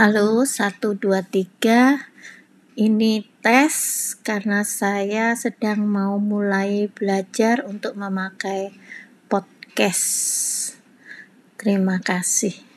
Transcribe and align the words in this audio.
Halo, 0.00 0.48
1, 0.48 0.96
2, 0.96 0.96
3. 1.28 2.08
Ini 2.72 3.20
tes 3.44 3.76
karena 4.24 4.64
saya 4.64 5.36
sedang 5.36 5.84
mau 5.84 6.16
mulai 6.16 6.88
belajar 6.88 7.68
untuk 7.68 8.00
memakai 8.00 8.72
podcast. 9.28 10.72
Terima 11.60 12.00
kasih. 12.00 12.69